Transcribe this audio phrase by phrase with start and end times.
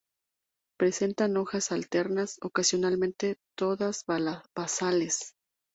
[0.79, 4.03] Presentan hojas alternas, ocasionalmente todas
[4.57, 5.35] basales.